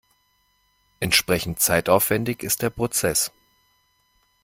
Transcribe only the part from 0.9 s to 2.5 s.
Entsprechend zeitaufwendig